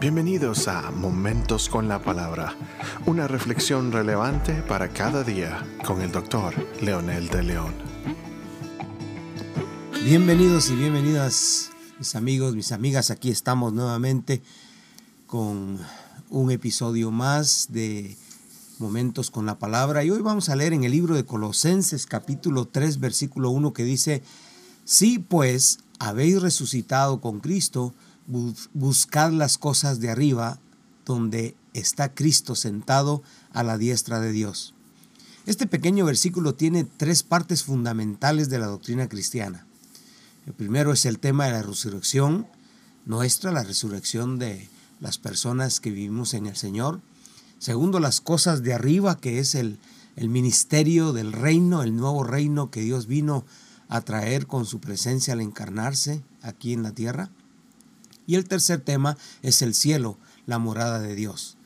[0.00, 2.56] Bienvenidos a Momentos con la Palabra,
[3.04, 7.74] una reflexión relevante para cada día con el doctor Leonel de León.
[10.02, 14.40] Bienvenidos y bienvenidas mis amigos, mis amigas, aquí estamos nuevamente
[15.26, 15.78] con
[16.30, 18.16] un episodio más de
[18.78, 22.64] Momentos con la Palabra y hoy vamos a leer en el libro de Colosenses capítulo
[22.64, 24.22] 3 versículo 1 que dice,
[24.86, 27.92] si pues habéis resucitado con Cristo,
[28.26, 30.58] buscad las cosas de arriba,
[31.04, 34.74] donde está Cristo sentado a la diestra de Dios.
[35.46, 39.66] Este pequeño versículo tiene tres partes fundamentales de la doctrina cristiana.
[40.46, 42.46] El primero es el tema de la resurrección
[43.06, 44.68] nuestra, la resurrección de
[45.00, 47.00] las personas que vivimos en el Señor.
[47.58, 49.78] Segundo, las cosas de arriba, que es el,
[50.16, 53.44] el ministerio del reino, el nuevo reino que Dios vino
[53.88, 57.30] a traer con su presencia al encarnarse aquí en la tierra.
[58.30, 60.16] Y el tercer tema es el cielo,
[60.46, 61.56] la morada de Dios.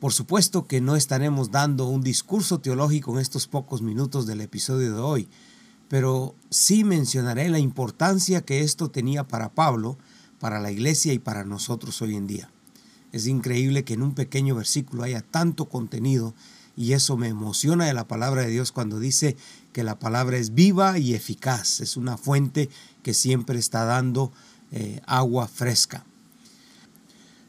[0.00, 4.94] Por supuesto que no estaremos dando un discurso teológico en estos pocos minutos del episodio
[4.94, 5.28] de hoy,
[5.90, 9.98] pero sí mencionaré la importancia que esto tenía para Pablo,
[10.40, 12.50] para la iglesia y para nosotros hoy en día.
[13.12, 16.32] Es increíble que en un pequeño versículo haya tanto contenido
[16.78, 19.36] y eso me emociona de la palabra de Dios cuando dice
[19.74, 22.70] que la palabra es viva y eficaz, es una fuente
[23.02, 24.32] que siempre está dando
[24.76, 26.04] eh, agua fresca.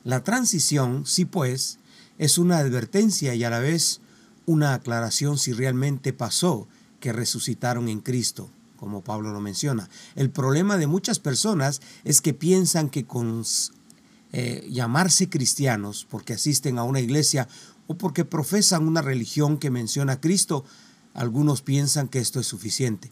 [0.03, 1.79] La transición, sí pues,
[2.19, 3.99] es una advertencia y a la vez
[4.45, 6.67] una aclaración si realmente pasó
[6.99, 9.89] que resucitaron en Cristo, como Pablo lo menciona.
[10.15, 13.43] El problema de muchas personas es que piensan que con
[14.31, 17.47] eh, llamarse cristianos, porque asisten a una iglesia
[17.87, 20.63] o porque profesan una religión que menciona a Cristo,
[21.15, 23.11] algunos piensan que esto es suficiente.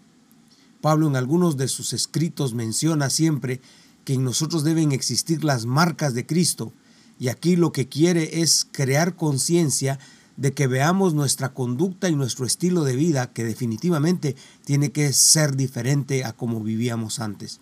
[0.81, 3.59] Pablo en algunos de sus escritos menciona siempre
[4.05, 6.73] que en nosotros deben existir las marcas de Cristo.
[7.19, 9.99] Y aquí lo que quiere es crear conciencia
[10.37, 14.35] de que veamos nuestra conducta y nuestro estilo de vida que definitivamente
[14.65, 17.59] tiene que ser diferente a como vivíamos antes.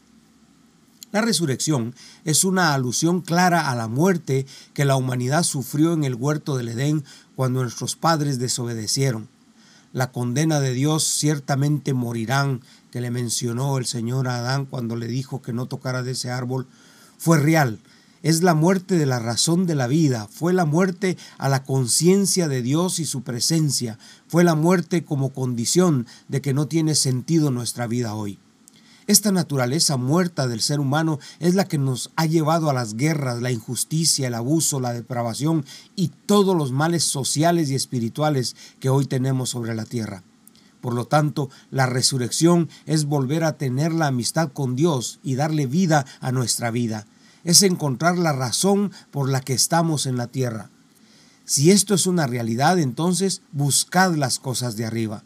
[1.12, 1.94] La resurrección
[2.24, 6.70] es una alusión clara a la muerte que la humanidad sufrió en el huerto del
[6.70, 7.04] Edén
[7.36, 9.28] cuando nuestros padres desobedecieron.
[9.94, 15.08] La condena de Dios ciertamente morirán que le mencionó el Señor a Adán cuando le
[15.08, 16.68] dijo que no tocara de ese árbol
[17.18, 17.80] fue real.
[18.24, 22.48] Es la muerte de la razón de la vida, fue la muerte a la conciencia
[22.48, 23.98] de Dios y su presencia,
[24.28, 28.38] fue la muerte como condición de que no tiene sentido nuestra vida hoy.
[29.12, 33.42] Esta naturaleza muerta del ser humano es la que nos ha llevado a las guerras,
[33.42, 35.66] la injusticia, el abuso, la depravación
[35.98, 40.24] y todos los males sociales y espirituales que hoy tenemos sobre la tierra.
[40.80, 45.66] Por lo tanto, la resurrección es volver a tener la amistad con Dios y darle
[45.66, 47.06] vida a nuestra vida.
[47.44, 50.70] Es encontrar la razón por la que estamos en la tierra.
[51.44, 55.26] Si esto es una realidad, entonces buscad las cosas de arriba.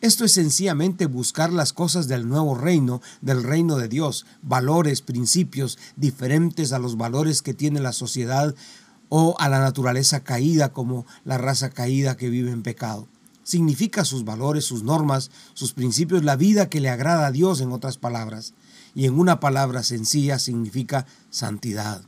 [0.00, 5.78] Esto es sencillamente buscar las cosas del nuevo reino, del reino de Dios, valores, principios
[5.96, 8.54] diferentes a los valores que tiene la sociedad
[9.08, 13.08] o a la naturaleza caída como la raza caída que vive en pecado
[13.46, 17.70] significa sus valores, sus normas, sus principios, la vida que le agrada a Dios en
[17.70, 18.54] otras palabras.
[18.92, 22.02] Y en una palabra sencilla significa santidad.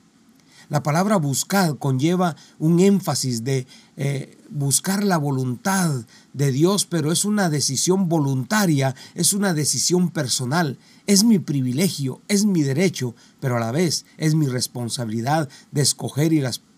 [0.69, 7.25] La palabra buscar conlleva un énfasis de eh, buscar la voluntad de Dios, pero es
[7.25, 13.61] una decisión voluntaria, es una decisión personal, es mi privilegio, es mi derecho, pero a
[13.61, 16.33] la vez es mi responsabilidad de escoger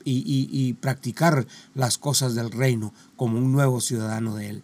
[0.05, 4.63] y, practicar las cosas del reino como un nuevo ciudadano de él.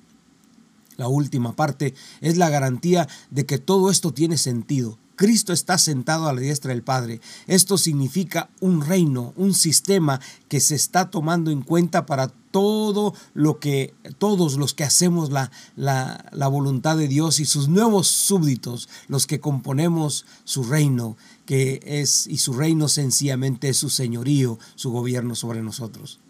[0.96, 4.98] La última parte es la garantía de que todo esto tiene sentido.
[5.16, 7.20] Cristo está sentado a la diestra del Padre.
[7.46, 13.58] Esto significa un reino, un sistema que se está tomando en cuenta para todo lo
[13.58, 18.88] que, todos los que hacemos la, la, la voluntad de Dios y sus nuevos súbditos,
[19.08, 21.16] los que componemos su reino,
[21.46, 26.20] que es, y su reino sencillamente es su señorío, su gobierno sobre nosotros.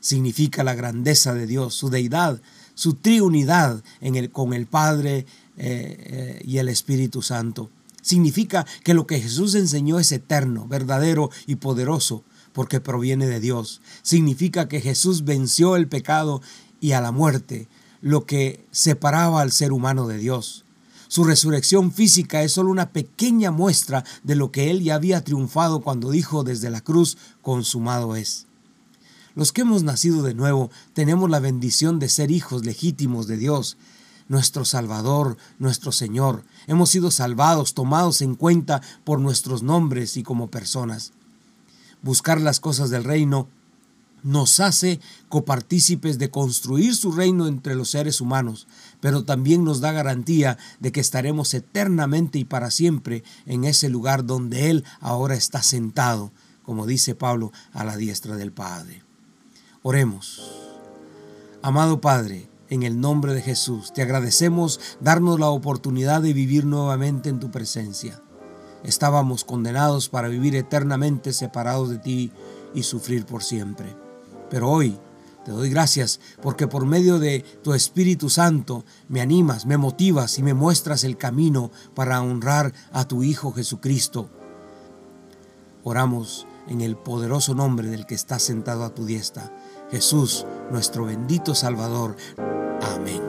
[0.00, 2.40] Significa la grandeza de Dios, su deidad,
[2.74, 5.26] su triunidad en el, con el Padre eh,
[5.58, 7.70] eh, y el Espíritu Santo.
[8.06, 12.22] Significa que lo que Jesús enseñó es eterno, verdadero y poderoso,
[12.52, 13.80] porque proviene de Dios.
[14.02, 16.40] Significa que Jesús venció el pecado
[16.80, 17.66] y a la muerte,
[18.00, 20.64] lo que separaba al ser humano de Dios.
[21.08, 25.80] Su resurrección física es solo una pequeña muestra de lo que él ya había triunfado
[25.80, 28.46] cuando dijo desde la cruz, consumado es.
[29.34, 33.76] Los que hemos nacido de nuevo tenemos la bendición de ser hijos legítimos de Dios,
[34.28, 36.44] nuestro Salvador, nuestro Señor.
[36.66, 41.12] Hemos sido salvados, tomados en cuenta por nuestros nombres y como personas.
[42.02, 43.48] buscar las cosas del reino,
[44.22, 48.66] nos hace copartícipes de construir su reino entre los seres humanos,
[49.00, 54.26] pero también nos da garantía de que estaremos eternamente y para siempre en ese lugar
[54.26, 56.32] donde Él ahora está sentado,
[56.64, 59.02] como dice Pablo, a la diestra del Padre.
[59.82, 60.42] Oremos.
[61.62, 67.28] Amado Padre, en el nombre de Jesús, te agradecemos darnos la oportunidad de vivir nuevamente
[67.28, 68.22] en tu presencia.
[68.82, 72.32] Estábamos condenados para vivir eternamente separados de ti
[72.74, 73.96] y sufrir por siempre.
[74.50, 74.98] Pero hoy
[75.44, 80.42] te doy gracias porque por medio de tu Espíritu Santo me animas, me motivas y
[80.42, 84.28] me muestras el camino para honrar a tu Hijo Jesucristo.
[85.84, 89.52] Oramos en el poderoso nombre del que está sentado a tu diestra,
[89.90, 92.16] Jesús, nuestro bendito Salvador.
[92.80, 93.25] Amén.